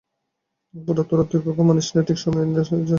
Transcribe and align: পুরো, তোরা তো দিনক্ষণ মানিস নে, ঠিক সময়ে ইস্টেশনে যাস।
পুরো, 0.73 1.03
তোরা 1.09 1.23
তো 1.23 1.33
দিনক্ষণ 1.33 1.65
মানিস 1.69 1.87
নে, 1.95 2.01
ঠিক 2.07 2.17
সময়ে 2.17 2.45
ইস্টেশনে 2.47 2.77
যাস। 2.79 2.89